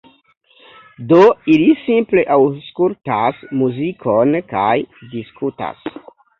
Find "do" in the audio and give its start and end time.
1.11-1.19